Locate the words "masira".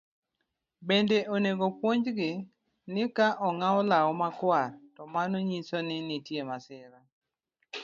6.49-6.99